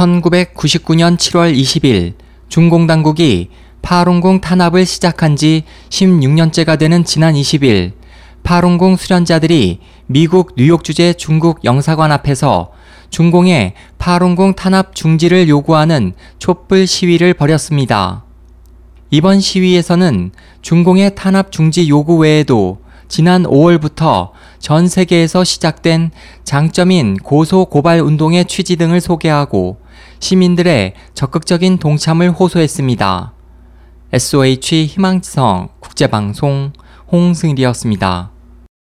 1999년 0.00 1.18
7월 1.18 1.54
20일 1.54 2.14
중공 2.48 2.86
당국이 2.86 3.50
파룬궁 3.82 4.40
탄압을 4.40 4.86
시작한 4.86 5.36
지 5.36 5.64
16년째가 5.90 6.78
되는 6.78 7.04
지난 7.04 7.34
20일 7.34 7.92
파룬궁 8.42 8.96
수련자들이 8.96 9.80
미국 10.06 10.54
뉴욕 10.56 10.84
주재 10.84 11.12
중국 11.12 11.64
영사관 11.64 12.12
앞에서 12.12 12.72
중공의 13.10 13.74
파룬궁 13.98 14.54
탄압 14.54 14.94
중지를 14.94 15.48
요구하는 15.48 16.14
촛불 16.38 16.86
시위를 16.86 17.34
벌였습니다. 17.34 18.24
이번 19.10 19.40
시위에서는 19.40 20.30
중공의 20.62 21.14
탄압 21.14 21.52
중지 21.52 21.88
요구 21.88 22.16
외에도 22.16 22.78
지난 23.08 23.42
5월부터 23.42 24.30
전 24.60 24.86
세계에서 24.86 25.42
시작된 25.42 26.12
장점인 26.44 27.16
고소 27.16 27.64
고발 27.64 28.00
운동의 28.00 28.44
취지 28.44 28.76
등을 28.76 29.00
소개하고 29.00 29.78
시민들의 30.20 30.94
적극적인 31.14 31.78
동참을 31.78 32.30
호소했습니다. 32.30 33.32
SOH 34.12 34.86
희망지성 34.86 35.68
국제방송 35.80 36.72
홍승일이었습니다. 37.10 38.30